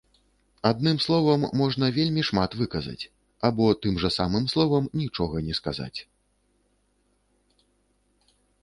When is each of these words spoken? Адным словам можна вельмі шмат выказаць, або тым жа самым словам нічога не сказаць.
Адным 0.69 0.97
словам 1.05 1.41
можна 1.61 1.85
вельмі 1.97 2.23
шмат 2.31 2.51
выказаць, 2.61 3.03
або 3.51 3.65
тым 3.85 3.93
жа 4.05 4.09
самым 4.19 4.49
словам 4.55 4.83
нічога 5.03 5.35
не 5.51 5.61
сказаць. 5.61 5.95